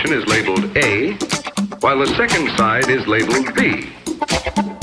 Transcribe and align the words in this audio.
section 0.00 0.18
is 0.18 0.26
labeled 0.28 0.76
A, 0.78 1.12
while 1.80 1.98
the 1.98 2.06
second 2.16 2.48
side 2.56 2.88
is 2.88 3.06
labeled 3.06 3.54
B. 3.54 3.90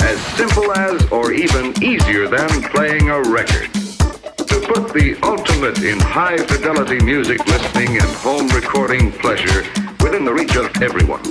As 0.00 0.20
simple 0.36 0.70
as 0.72 1.10
or 1.10 1.32
even 1.32 1.72
easier 1.82 2.28
than 2.28 2.48
playing 2.70 3.08
a 3.10 3.20
record. 3.22 3.72
To 3.72 4.60
put 4.72 4.92
the 4.94 5.18
ultimate 5.24 5.82
in 5.82 5.98
high 5.98 6.36
fidelity 6.36 7.04
music 7.04 7.44
listening 7.46 7.96
and 7.96 8.10
home 8.22 8.46
recording 8.50 9.10
pleasure 9.10 9.64
within 10.00 10.24
the 10.24 10.32
reach 10.32 10.54
of 10.54 10.70
everyone. 10.80 11.22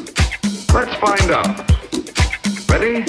Let's 0.73 0.93
find 0.97 1.31
out. 1.31 1.71
Ready? 2.69 3.05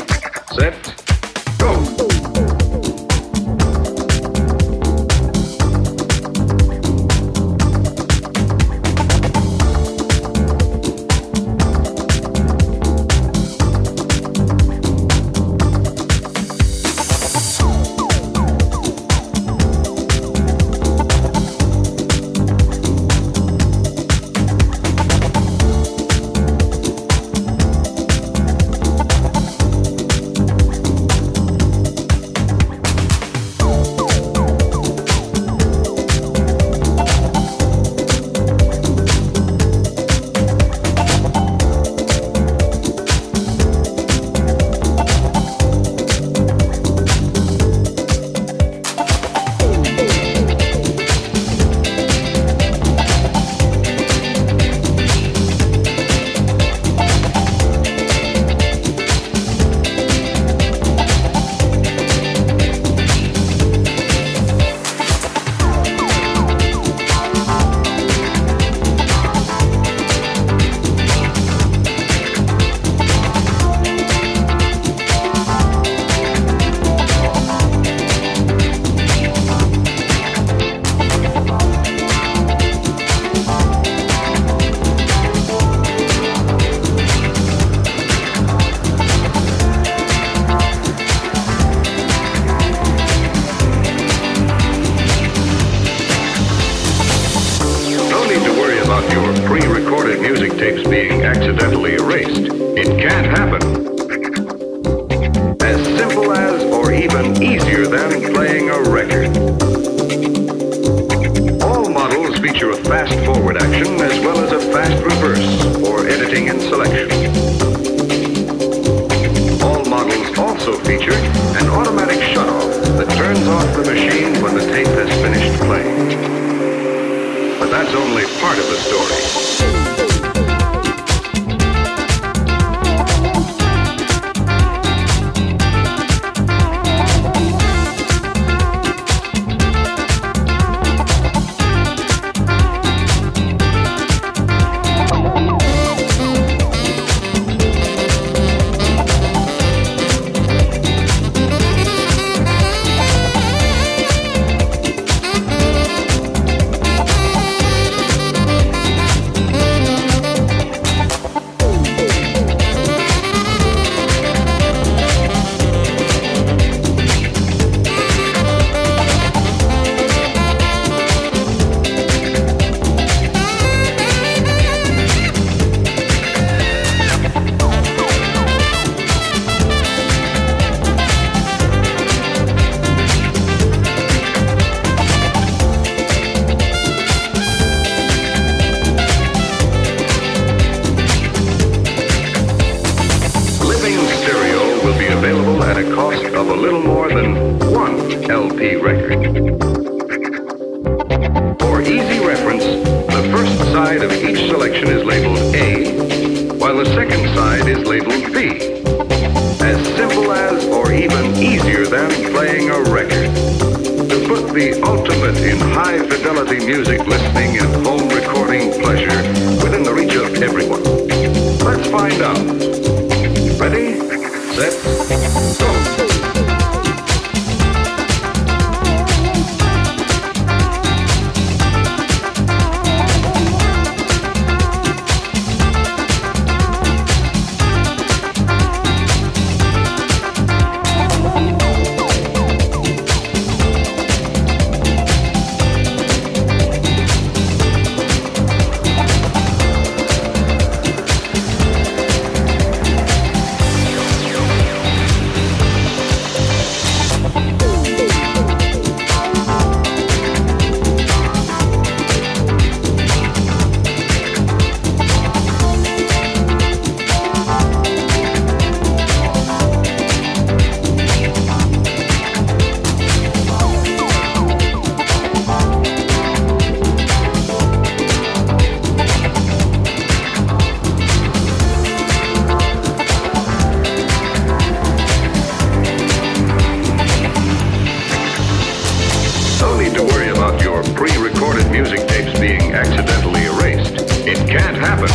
worry 290.09 290.29
about 290.29 290.63
your 290.63 290.83
pre-recorded 290.95 291.71
music 291.71 292.07
tapes 292.09 292.39
being 292.39 292.73
accidentally 292.73 293.45
erased. 293.47 293.95
It 294.27 294.39
can't 294.49 294.77
happen. 294.77 295.11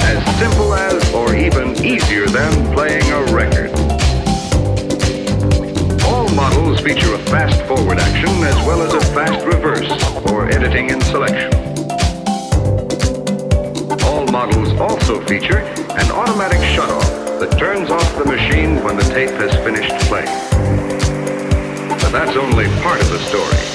As 0.00 0.20
simple 0.38 0.74
as, 0.74 1.12
or 1.14 1.34
even 1.34 1.72
easier 1.84 2.26
than, 2.26 2.72
playing 2.74 3.04
a 3.12 3.22
record. 3.32 3.70
All 6.04 6.28
models 6.34 6.80
feature 6.80 7.14
a 7.14 7.18
fast 7.30 7.62
forward 7.66 7.98
action 7.98 8.28
as 8.42 8.56
well 8.66 8.82
as 8.82 8.92
a 8.92 9.00
fast 9.12 9.44
reverse, 9.46 9.90
or 10.30 10.48
editing 10.48 10.90
and 10.90 11.02
selection. 11.04 11.52
All 14.04 14.26
models 14.26 14.72
also 14.80 15.20
feature 15.26 15.58
an 15.58 16.10
automatic 16.10 16.58
shutoff 16.58 17.40
that 17.40 17.58
turns 17.58 17.90
off 17.90 18.18
the 18.18 18.24
machine 18.24 18.82
when 18.82 18.96
the 18.96 19.04
tape 19.04 19.30
has 19.30 19.54
finished 19.64 19.94
playing 20.08 20.79
that's 22.10 22.36
only 22.36 22.66
part 22.82 23.00
of 23.00 23.08
the 23.10 23.18
story. 23.18 23.69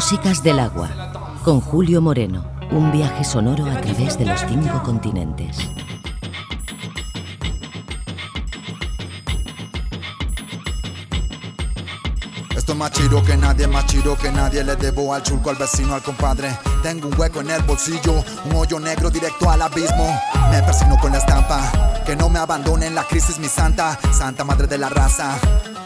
Músicas 0.00 0.42
del 0.42 0.58
agua, 0.60 0.88
con 1.44 1.60
Julio 1.60 2.00
Moreno, 2.00 2.42
un 2.70 2.90
viaje 2.90 3.22
sonoro 3.22 3.66
a 3.66 3.78
través 3.82 4.16
de 4.16 4.24
los 4.24 4.40
cinco 4.48 4.82
continentes. 4.82 5.58
Esto 12.56 12.72
es 12.72 12.78
más 12.78 12.90
chido 12.92 13.22
que 13.22 13.36
nadie, 13.36 13.66
más 13.66 13.84
chido 13.84 14.16
que 14.16 14.32
nadie. 14.32 14.64
Le 14.64 14.74
debo 14.76 15.12
al 15.12 15.22
churco, 15.22 15.50
al 15.50 15.56
vecino, 15.56 15.92
al 15.92 16.02
compadre. 16.02 16.48
Tengo 16.82 17.08
un 17.08 17.20
hueco 17.20 17.42
en 17.42 17.50
el 17.50 17.62
bolsillo, 17.64 18.24
un 18.46 18.56
hoyo 18.56 18.80
negro 18.80 19.10
directo 19.10 19.50
al 19.50 19.60
abismo. 19.60 20.18
Me 20.50 20.62
persigno 20.62 20.96
con 20.96 21.12
la 21.12 21.18
estampa, 21.18 21.70
que 22.06 22.16
no 22.16 22.30
me 22.30 22.38
abandone 22.38 22.86
en 22.86 22.94
la 22.94 23.04
crisis, 23.04 23.38
mi 23.38 23.48
santa, 23.48 23.98
santa 24.14 24.44
madre 24.44 24.66
de 24.66 24.78
la 24.78 24.88
raza. 24.88 25.38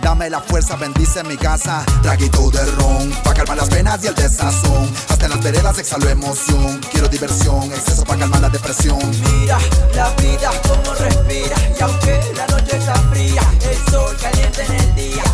Dame 0.05 0.29
la 0.29 0.39
fuerza, 0.39 0.77
bendice 0.77 1.25
mi 1.25 1.35
casa. 1.35 1.83
Traguito 2.03 2.51
de 2.51 2.63
ron, 2.73 3.11
pa' 3.25 3.33
calmar 3.33 3.57
las 3.57 3.71
penas 3.71 4.05
y 4.05 4.09
el 4.09 4.15
desazón. 4.15 4.93
Hasta 5.09 5.25
en 5.25 5.31
las 5.31 5.43
veredas 5.43 5.79
exhalo 5.79 6.11
emoción. 6.11 6.79
Quiero 6.93 7.09
diversión, 7.09 7.73
exceso 7.73 8.05
pa' 8.05 8.15
calmar 8.15 8.43
la 8.43 8.51
depresión. 8.51 8.99
Mira 9.01 9.59
la 9.95 10.11
vida 10.17 10.51
como 10.69 10.93
respira. 10.93 11.57
Y 11.81 11.83
aunque 11.83 12.21
la 12.37 12.47
noche 12.49 12.77
está 12.77 12.95
fría, 13.11 13.43
el 13.63 13.91
sol 13.91 14.15
caliente 14.21 14.67
en 14.67 14.73
el 14.75 14.95
día. 14.95 15.25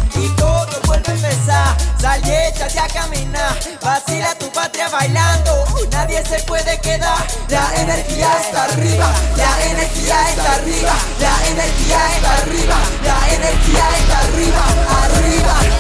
Empezar. 1.11 1.77
Sal 2.01 2.21
y 2.27 2.31
échate 2.31 2.79
a 2.79 2.89
caminar. 2.89 3.59
Vacila 3.83 4.35
tu 4.37 4.51
patria 4.53 4.89
bailando. 4.89 5.65
Nadie 5.91 6.25
se 6.25 6.39
puede 6.45 6.79
quedar. 6.81 7.27
La 7.49 7.71
energía 7.77 8.31
está 8.41 8.65
arriba. 8.65 9.13
La 9.37 9.71
energía 9.71 10.31
está 10.31 10.55
arriba. 10.55 10.93
La 11.21 11.49
energía 11.49 12.01
está 12.17 12.33
arriba. 12.43 12.77
La 13.05 13.35
energía 13.35 13.85
está 13.99 14.19
arriba. 14.21 14.65
Arriba. 15.05 15.80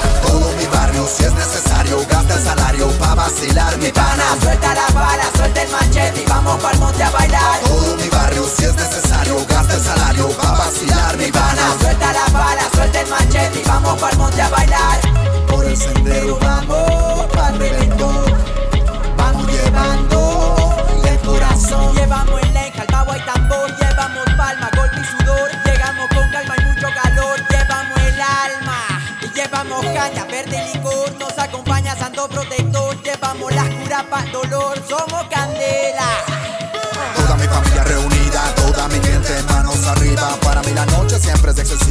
Barrio, 0.73 1.07
si 1.07 1.25
es 1.25 1.33
necesario, 1.33 1.99
gasta 2.09 2.35
el 2.35 2.43
salario 2.43 2.89
pa' 2.99 3.15
vacilar 3.15 3.77
mi 3.79 3.91
pana. 3.91 4.25
Suelta 4.41 4.75
la 4.75 4.87
bala, 4.95 5.25
suelta 5.37 5.63
el 5.63 5.71
machete 5.71 6.23
y 6.23 6.27
vamos 6.27 6.61
pa'l 6.63 6.79
monte 6.79 7.03
a 7.03 7.11
bailar. 7.11 7.61
Todo 7.61 7.97
mi 7.97 8.09
barrio, 8.09 8.45
si 8.45 8.65
es 8.65 8.75
necesario, 8.75 9.37
gasta 9.49 9.75
el 9.75 9.83
salario 9.83 10.29
pa' 10.31 10.53
vacilar 10.53 11.17
mi 11.17 11.31
pana. 11.31 11.77
Suelta 11.81 12.13
la 12.13 12.39
bala, 12.39 12.63
suelta 12.75 13.01
el 13.01 13.09
machete 13.09 13.61
y 13.61 13.69
vamos 13.69 14.01
pa'l 14.01 14.17
monte 14.19 14.43
a 14.43 14.49
bailar. 14.49 15.01
Por 15.49 15.65
el 15.65 15.77
sendero 15.77 16.39
vamos 16.41 17.27
pa'l 17.33 17.59
reventón. 17.59 18.30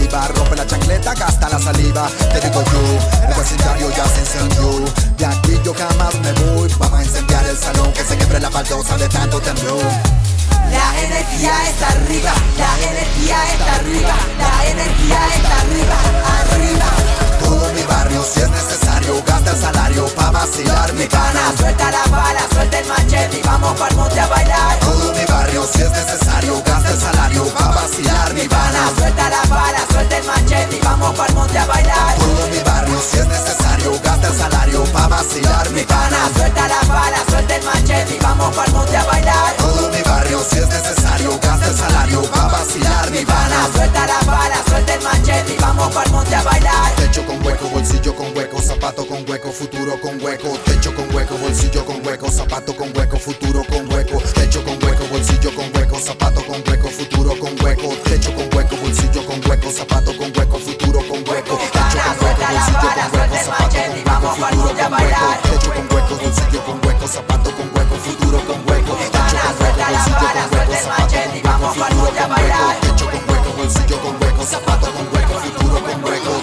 Excesiva. 0.10 0.28
Rompe 0.28 0.56
la 0.56 0.65
chancleta, 0.65 1.13
gasta 1.13 1.50
la 1.50 1.60
saliva. 1.60 2.10
Te 2.34 2.39
digo 2.39 2.63
yo, 2.63 3.28
el 3.28 3.34
vecindario 3.36 3.89
ya 3.95 4.06
se 4.08 4.19
incendió. 4.22 4.80
De 5.17 5.26
aquí 5.26 5.60
yo 5.63 5.74
jamás 5.74 6.13
me 6.19 6.32
voy. 6.34 6.69
Vamos 6.80 7.00
a 7.00 7.04
incendiar 7.04 7.45
el 7.45 7.58
salón, 7.58 7.91
que 7.93 8.04
se 8.04 8.17
quiebre 8.17 8.39
la 8.39 8.50
baldosa 8.50 8.98
de 8.98 9.08
tanto 9.10 9.39
temblor. 9.39 9.84
La 10.72 11.02
energía 11.02 11.54
está 11.69 11.88
arriba, 11.89 12.32
la 12.58 12.89
energía 12.89 13.38
está 13.54 13.76
arriba, 13.76 14.15
la 14.38 14.69
energía 14.69 15.19
está 15.36 15.62
arriba, 15.62 15.98
arriba. 16.41 17.18
Todo 17.79 17.87
mi 17.87 17.93
barrio, 17.93 18.23
si 18.23 18.41
es 18.41 18.49
necesario, 18.49 19.23
gasta 19.25 19.51
el 19.51 19.57
salario 19.57 20.05
pa' 20.15 20.31
vacilar 20.31 20.93
mi 20.93 21.05
pana. 21.05 21.53
Suelta 21.57 21.89
la 21.91 22.03
bala, 22.11 22.41
suelta 22.51 22.79
el 22.79 22.87
machete 22.87 23.37
y 23.37 23.41
vamos 23.41 23.79
pa'l 23.79 23.95
monte 23.95 24.19
a 24.19 24.27
bailar. 24.27 24.79
Todo 24.79 25.13
mi 25.13 25.25
barrio, 25.25 25.65
si 25.71 25.81
es 25.81 25.91
necesario, 25.91 26.61
gasta 26.65 26.89
el 26.91 26.99
salario 26.99 27.45
pa' 27.53 27.71
vacilar 27.71 28.33
mi 28.33 28.47
pana. 28.47 28.91
Suelta 28.97 29.29
la 29.29 29.41
bala, 29.49 29.79
suelta 29.91 30.17
el 30.17 30.25
machete 30.25 30.75
y 30.75 30.79
vamos 30.81 31.15
pa'l 31.15 31.33
monte 31.33 31.57
a 31.57 31.65
bailar. 31.65 32.15
Todo 32.17 32.47
mi 32.49 32.59
barrio, 32.59 32.99
si 32.99 33.17
es 33.17 33.27
necesario, 33.27 33.91
gasta 34.03 34.27
el 34.27 34.37
salario 34.37 34.83
pa' 34.91 35.07
vacilar 35.07 35.69
mi 35.69 35.83
pana. 35.83 36.17
Suelta 36.35 36.67
la 36.67 36.81
bala, 36.93 37.17
suelta 37.29 37.55
el 37.55 37.63
machete 37.63 38.15
y 38.15 38.19
vamos 38.19 38.55
pa'l 38.55 38.71
monte 38.73 38.97
a 38.97 39.05
bailar. 39.05 39.53
Todo 39.57 39.89
mi 39.89 40.01
barrio, 40.01 40.39
si 40.49 40.57
es 40.59 40.67
necesario, 40.67 41.39
gasta 41.41 41.67
el 41.67 41.77
salario 41.77 42.21
pa' 42.23 42.47
vacilar 42.49 43.11
mi 43.11 43.23
pana. 43.23 43.69
Suelta 43.73 44.05
la 44.05 44.19
bala, 44.29 44.55
suelta 44.67 44.93
el 44.93 45.01
machete 45.01 45.53
y 45.53 45.57
vamos 45.61 45.93
pa'l 45.93 46.11
monte 46.11 46.35
a 46.35 46.43
bailar. 46.43 46.95
Techo 46.97 47.25
con 47.25 47.45
hueco, 47.45 47.68
bolsillo 47.71 48.13
con 48.15 48.36
hueco, 48.36 48.62
zapato 48.62 49.05
con 49.05 49.23
hueco, 49.27 49.51
futuro 49.51 49.99
con 50.01 50.21
hueco. 50.21 50.58
Techo 50.65 50.93
con 50.93 51.13
hueco, 51.13 51.38
bolsillo 51.38 51.86
con 51.86 52.05
hueco, 52.05 52.29
zapato 52.29 52.75
con 52.75 52.91
hueco, 52.95 53.17
futuro 53.17 53.63
con 53.69 53.91
hueco. 53.91 54.19
Techo 54.34 54.63
con 54.63 54.77
hueco, 54.84 55.05
bolsillo 55.12 55.51
con 55.53 55.69
hueco, 55.75 55.97
zapato 55.99 56.43
con 56.45 56.62
hueco, 56.67 56.89
futuro 56.89 57.36
con 57.39 57.55
hueco. 57.62 57.89
Techo 58.03 58.34
con 58.34 58.49
hueco, 58.53 58.75
bolsillo 58.77 59.23
con 59.25 59.41
hueco, 59.47 59.71
zapato 59.71 60.15
con 60.17 60.32
hueco, 60.36 60.58
futuro 60.58 60.99
con 61.08 61.23
hueco. 61.27 61.58
Techo 61.58 61.99
con 61.99 62.17
hueco, 62.21 62.45
bolsillo 62.47 63.03
con 63.03 63.19
hueco, 63.23 63.47
zapato 63.47 63.51
con 63.51 63.69
hueco, 63.75 63.95
futuro 64.05 64.69
con 64.69 64.89
hueco. 64.97 65.38
Techo 65.49 65.71
con 65.73 65.88
hueco, 65.91 66.15
bolsillo 66.15 66.63
con 66.65 66.79
hueco, 66.86 67.08
zapato 67.08 67.51
con 67.51 67.69
hueco, 67.75 67.95
futuro 67.95 68.39
con 68.45 68.60
hueco. 68.67 68.97
Techo 68.99 69.38
con 69.39 69.60
hueco, 69.60 70.34
bolsillo 70.34 70.39
con 70.39 70.53
hueco, 70.53 70.73
zapato 70.73 70.91
con 70.91 71.38
hueco, 71.53 71.69
futuro 71.69 71.79
con 71.79 72.34
hueco. 72.34 72.79
Techo 72.82 73.05
con 73.10 73.21
hueco, 73.29 73.51
bolsillo 73.58 73.97
con 73.99 74.15
hueco, 74.21 74.43
zapato 74.43 74.91
con 74.91 75.08
hueco, 75.13 75.34
futuro 75.39 75.82
con 75.84 76.03
hueco. 76.03 76.38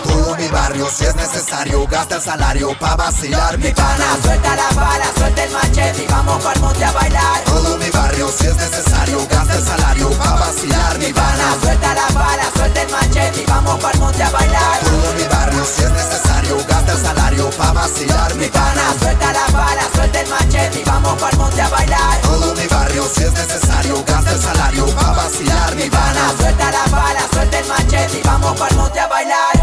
Barrio, 0.76 0.92
si 0.94 1.06
es 1.06 1.16
necesario, 1.16 1.86
gasta 1.86 2.16
el 2.16 2.22
salario 2.22 2.78
pa' 2.78 2.96
vacilar 2.96 3.56
mi 3.56 3.72
pana. 3.72 4.18
Suelta 4.22 4.54
la 4.54 4.68
bala, 4.76 5.06
suelta 5.16 5.44
el 5.44 5.50
machete 5.50 6.04
y 6.04 6.06
vamos 6.06 6.44
pa'l 6.44 6.60
monte 6.60 6.84
a 6.84 6.92
bailar. 6.92 7.44
Todo 7.46 7.78
mi 7.78 7.88
barrio, 7.88 8.28
si 8.28 8.46
es 8.46 8.56
necesario, 8.56 9.26
gasta 9.26 9.54
el 9.54 9.64
salario 9.64 10.10
pa' 10.10 10.36
vacilar 10.36 10.98
mi 10.98 11.10
pana. 11.14 11.56
Suelta 11.62 11.94
la 11.94 12.06
bala, 12.12 12.42
suelta 12.54 12.82
el 12.82 12.90
machete 12.90 13.40
y 13.40 13.46
vamos 13.46 13.80
pa'l 13.80 13.98
monte 13.98 14.22
a 14.22 14.28
bailar. 14.28 14.80
Todo 14.80 15.12
mi 15.14 15.24
barrio, 15.24 15.64
si 15.64 15.82
es 15.82 15.90
necesario, 15.92 16.56
gasta 16.68 16.92
el 16.92 16.98
salario 16.98 17.50
pa' 17.56 17.72
vacilar 17.72 18.34
mi 18.34 18.46
pana. 18.48 18.82
Suelta 19.00 19.32
la 19.32 19.46
bala, 19.56 19.82
suelta 19.94 20.20
el 20.20 20.28
machete 20.28 20.80
y 20.80 20.84
vamos 20.84 21.18
pa'l 21.18 21.36
monte 21.38 21.62
a 21.62 21.68
bailar. 21.70 22.20
Todo 22.20 22.54
mi 22.54 22.66
barrio, 22.66 23.08
si 23.14 23.22
es 23.24 23.32
necesario, 23.32 24.04
gasta 24.06 24.30
el 24.30 24.42
salario 24.42 24.86
pa' 24.94 25.12
vacilar 25.12 25.74
mi 25.74 25.88
pana. 25.88 26.34
Suelta 26.38 26.70
la 26.70 26.84
bala, 26.90 27.20
suelta 27.32 27.58
el 27.60 27.66
machete 27.66 28.18
y 28.18 28.22
vamos 28.22 28.58
pa'l 28.58 28.76
monte 28.76 29.00
a 29.00 29.06
bailar. 29.06 29.55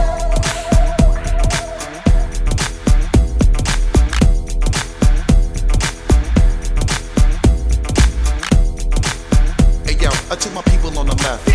Uh, 10.34 10.36
to 10.36 10.50
my 10.50 10.62
people 10.64 10.98
on 10.98 11.06
the 11.06 11.16
left. 11.24 11.48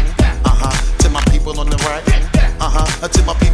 Uh 0.45 0.55
huh. 0.55 0.99
To 0.99 1.11
my 1.11 1.21
people 1.33 1.59
on 1.59 1.69
the 1.69 1.77
right. 1.79 2.05
Uh 2.61 2.71
huh. 2.71 3.05
Uh, 3.05 3.09
to 3.09 3.23
my 3.25 3.35
people 3.35 3.48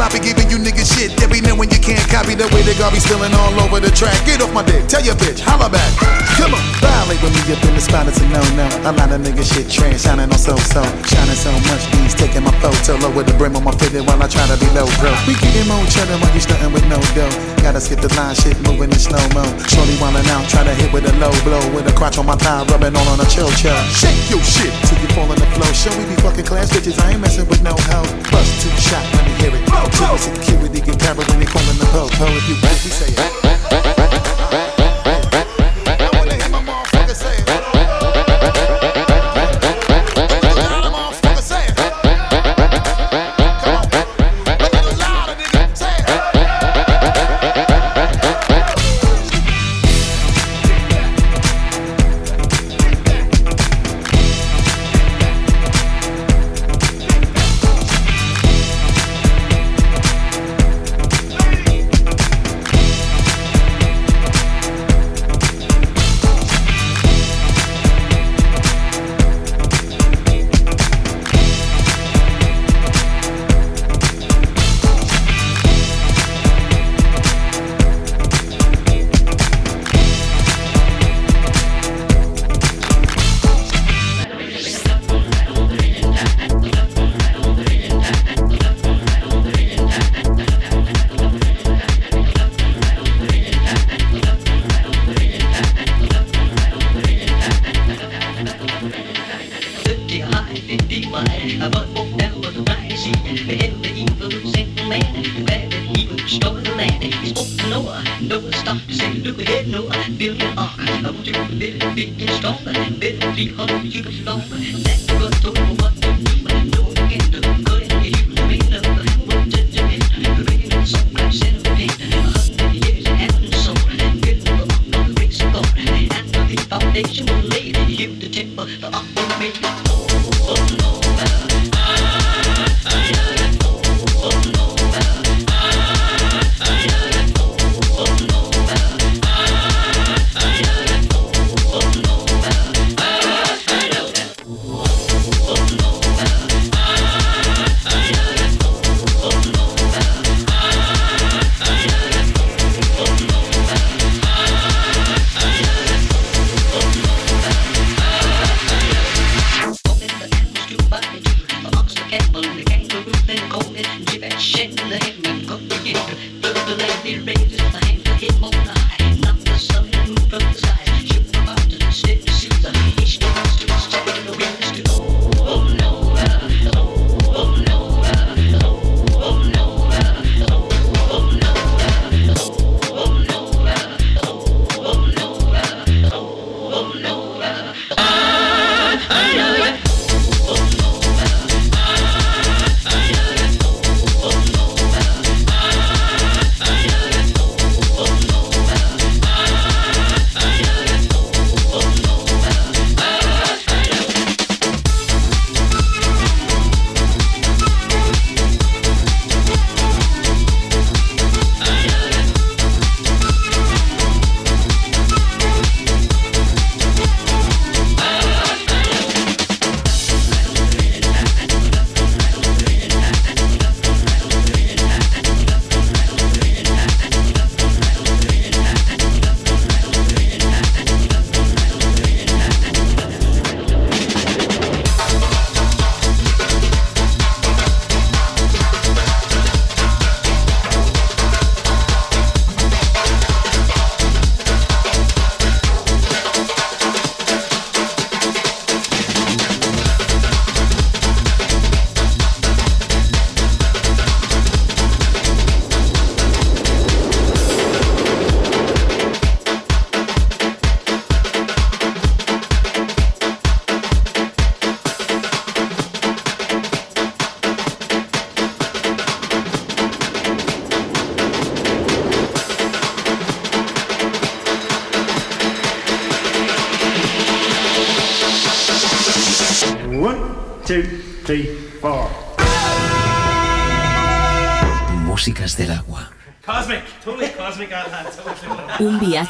sloppy, 0.00 0.18
giving 0.24 0.48
you 0.48 0.56
niggas 0.56 0.88
shit 0.96 1.12
we 1.30 1.38
know 1.46 1.54
when 1.54 1.70
you 1.70 1.78
can't 1.78 2.02
copy 2.10 2.34
the 2.34 2.44
way 2.50 2.60
the 2.66 2.74
God 2.74 2.90
be 2.90 2.98
spilling 2.98 3.30
all 3.32 3.54
over 3.62 3.78
the 3.78 3.88
track. 3.94 4.18
Get 4.26 4.42
off 4.42 4.50
my 4.50 4.66
dick, 4.66 4.90
tell 4.90 5.00
your 5.00 5.14
bitch, 5.14 5.38
holla 5.38 5.70
back. 5.70 5.88
Come 6.34 6.58
on, 6.58 6.64
violate 6.82 7.22
with 7.22 7.32
me 7.32 7.54
up 7.54 7.62
in 7.62 7.72
the 7.78 7.80
spot, 7.80 8.10
it's 8.10 8.18
a 8.18 8.26
no 8.26 8.42
no. 8.58 8.66
A 8.90 8.92
lot 8.92 9.14
of 9.14 9.22
niggas 9.22 9.46
shit 9.46 9.70
trash, 9.70 10.02
shining 10.02 10.26
on 10.26 10.40
so 10.40 10.58
so, 10.74 10.82
shining 11.06 11.38
so 11.38 11.54
much. 11.70 11.86
These 11.94 12.18
taking 12.18 12.42
my 12.42 12.52
photo 12.58 12.98
low 12.98 13.14
with 13.14 13.30
the 13.30 13.34
brim 13.38 13.54
on 13.54 13.62
my 13.62 13.72
fitted 13.78 14.02
while 14.02 14.18
I 14.18 14.26
try 14.26 14.42
to 14.50 14.58
be 14.58 14.66
low 14.74 14.90
bro. 14.98 15.14
We 15.24 15.38
getting 15.38 15.70
more 15.70 15.86
cheddar 15.86 16.18
while 16.18 16.34
you 16.34 16.42
stunting 16.42 16.74
with 16.74 16.84
no 16.90 16.98
dough. 17.14 17.30
Gotta 17.62 17.80
skip 17.80 18.02
the 18.02 18.10
line, 18.18 18.34
shit 18.34 18.58
moving 18.66 18.90
in 18.90 18.98
slow 18.98 19.22
mo. 19.30 19.46
Shorty 19.70 19.94
wildin' 20.02 20.26
out, 20.34 20.50
try 20.50 20.66
to 20.66 20.74
hit 20.74 20.90
with 20.90 21.06
a 21.06 21.14
low 21.22 21.32
blow 21.46 21.62
with 21.70 21.86
a 21.86 21.94
crotch 21.94 22.18
on 22.18 22.26
my 22.26 22.36
thigh, 22.36 22.66
rubbing 22.74 22.96
all 22.98 23.06
on 23.06 23.22
a 23.22 23.26
chill 23.30 23.48
chill. 23.54 23.76
Shake 23.94 24.18
your 24.26 24.42
shit 24.42 24.74
till 24.90 24.98
you 24.98 25.08
fall 25.14 25.30
on 25.30 25.38
the 25.38 25.46
floor. 25.54 25.70
Show 25.70 25.92
we 25.94 26.04
be 26.10 26.18
fucking 26.18 26.48
class 26.48 26.74
bitches, 26.74 26.98
I 26.98 27.14
ain't 27.14 27.22
messing 27.22 27.46
with 27.46 27.62
no 27.62 27.76
hoe. 27.94 28.10
Bust 28.34 28.50
two 28.64 28.74
shot, 28.82 29.06
me 29.22 29.29
hear 29.40 29.54
it. 29.54 29.64
Tricky 29.92 30.18
security 30.18 30.80
and 30.80 31.16
when 31.16 31.38
they 31.40 31.46
calling 31.46 31.78
the 31.78 31.86
hoe. 31.86 32.08
Hoe 32.18 32.36
if 32.36 32.48
you 32.48 32.54
want, 32.62 32.78
we 32.84 32.90
say 32.90 33.10
it. 33.12 33.99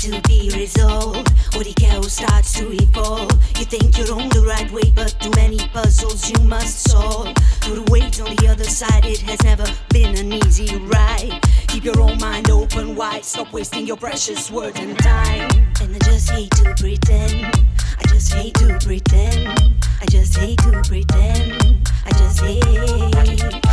to 0.00 0.20
be 0.22 0.50
resolved. 0.54 1.28
Or 1.54 1.62
the 1.62 1.74
chaos 1.76 2.14
starts 2.14 2.54
to 2.54 2.72
evolve. 2.72 3.30
You 3.58 3.66
think 3.66 3.98
you're 3.98 4.12
on 4.14 4.30
the 4.30 4.42
right 4.46 4.70
way, 4.72 4.90
but 4.94 5.14
too 5.20 5.30
many 5.36 5.58
puzzles 5.68 6.30
you 6.30 6.42
must 6.44 6.88
solve. 6.88 7.34
To 7.62 7.70
the 7.74 7.82
wait 7.90 8.18
on 8.20 8.34
the 8.36 8.48
other 8.48 8.64
side, 8.64 9.04
it 9.04 9.20
has 9.20 9.42
never 9.44 9.66
been 9.90 10.16
an 10.16 10.32
easy 10.32 10.74
ride. 10.86 11.40
Keep 11.68 11.84
your 11.84 12.00
own 12.00 12.18
mind 12.18 12.50
open 12.50 12.96
wide, 12.96 13.24
stop 13.24 13.52
wasting 13.52 13.86
your 13.86 13.98
precious 13.98 14.50
words 14.50 14.80
and 14.80 14.98
time. 14.98 15.50
And 15.82 15.94
I 15.94 15.98
just 15.98 16.30
hate 16.30 16.50
to 16.52 16.74
pretend, 16.78 17.54
I 17.98 18.02
just 18.08 18.32
hate 18.32 18.54
to 18.54 18.78
pretend, 18.80 19.48
I 20.00 20.06
just 20.08 20.36
hate 20.36 20.58
to 20.60 20.82
pretend, 20.88 21.88
I 22.06 22.10
just 22.12 22.40
hate. 22.40 22.64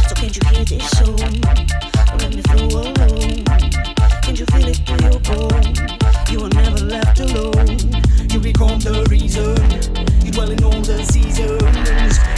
So 0.09 0.15
can't 0.15 0.35
you 0.35 0.43
hear 0.51 0.65
this 0.65 0.89
show? 0.97 1.15
Let 2.17 2.35
me 2.35 2.41
flow 2.41 2.81
alone. 2.81 3.96
Can't 4.27 4.39
you 4.41 4.45
feel 4.47 4.67
it? 4.67 6.29
You 6.29 6.43
are 6.43 6.49
never 6.49 6.83
left 6.83 7.21
alone. 7.21 7.79
You 8.29 8.41
become 8.41 8.77
the 8.79 9.07
reason. 9.09 9.55
You 10.25 10.33
dwell 10.33 10.51
in 10.51 10.61
all 10.65 10.81
the 10.81 11.01
seasons. 11.05 11.61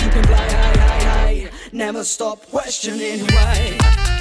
You 0.04 0.12
can 0.12 0.24
fly 0.24 0.38
high, 0.38 0.78
high, 0.78 1.48
high. 1.48 1.52
Never 1.74 2.04
stop 2.04 2.46
questioning 2.52 3.22
why. 3.22 4.19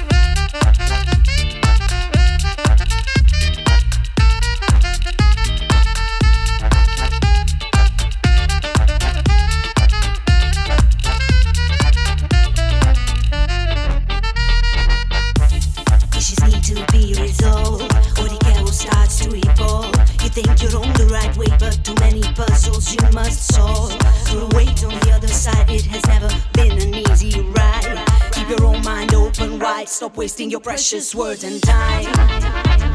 Wasting 30.15 30.49
your 30.49 30.59
precious 30.59 31.13
words 31.15 31.43
and 31.43 31.61
time. 31.61 32.88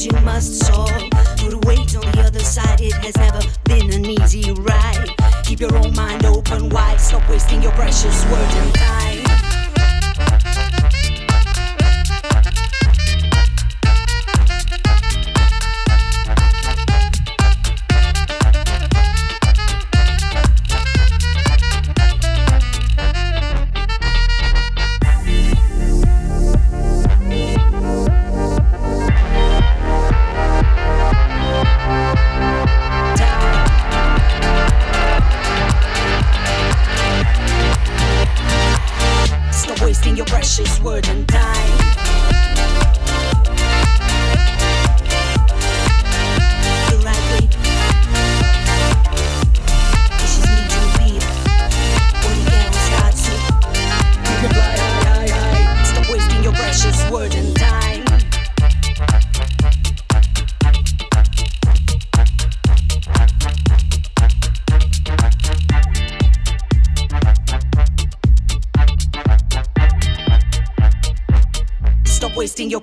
you 0.00 0.12
must 0.20 0.64
solve. 0.64 0.90
Put 1.36 1.64
weight 1.66 1.94
on 1.96 2.10
the 2.12 2.24
other 2.26 2.40
side, 2.40 2.80
it 2.80 2.94
has 2.94 3.16
never 3.16 3.40
been 3.64 3.92
an 3.92 4.06
easy 4.06 4.50
ride. 4.52 5.10
Keep 5.44 5.60
your 5.60 5.76
own 5.76 5.94
mind 5.94 6.24
open 6.24 6.70
wide, 6.70 7.00
stop 7.00 7.28
wasting 7.28 7.62
your 7.62 7.72
precious 7.72 8.24
words 8.30 8.54
and 8.54 8.74
time. 8.74 9.11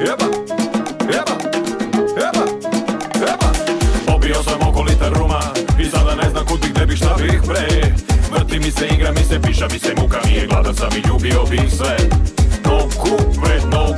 Jeba, 0.00 0.24
jeba, 1.12 1.36
jeba, 2.16 2.44
jeba 3.20 3.52
Popio 4.06 4.42
sam 4.42 4.68
oko 4.68 4.82
litar 4.82 5.12
ruma 5.12 5.40
I 5.78 5.84
sada 5.84 6.14
ne 6.14 6.30
znam 6.30 6.46
kud 6.46 6.60
bi 6.60 6.68
gde 6.68 6.86
bi 6.86 6.96
šta 6.96 7.16
bih 7.18 7.40
pre 7.46 7.92
Vrti 8.32 8.58
mi 8.58 8.70
se, 8.70 8.86
igra 8.86 9.12
mi 9.12 9.24
se, 9.24 9.40
piša 9.42 9.66
mi 9.72 9.78
se, 9.78 9.94
muka 10.00 10.18
mi 10.24 10.32
je 10.32 10.46
Gladan 10.46 10.74
sam 10.74 10.88
i 10.96 11.08
ljubio 11.08 11.44
bih 11.50 11.72
sve. 11.76 11.96
No 12.64 12.88
ku, 12.98 13.08
no 13.70 13.94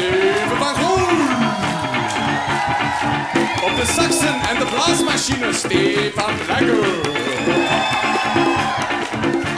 Steven. 0.00 0.30
Op 3.62 3.76
de 3.76 3.86
saxen 3.86 4.34
en 4.48 4.58
de 4.58 4.66
blaasmachine 4.70 5.52
Stefan 5.52 6.34
Lekker. 6.46 6.84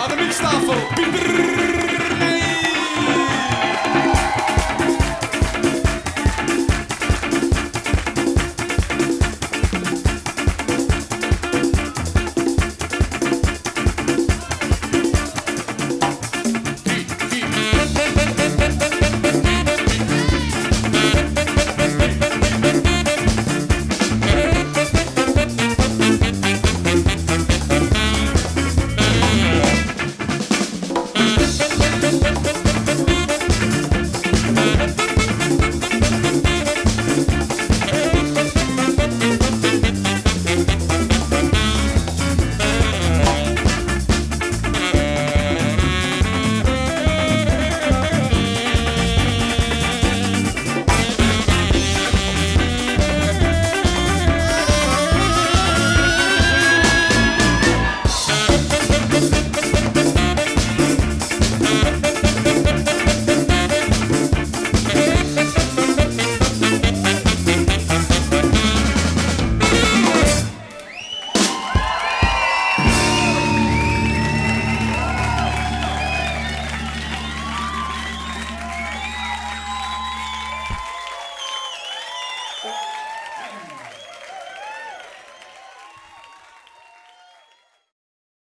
Aan 0.01 0.09
de 0.09 0.15
mixtafel 0.25 0.75
Pieter 0.95 1.72